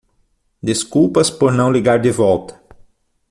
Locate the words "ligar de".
1.71-2.09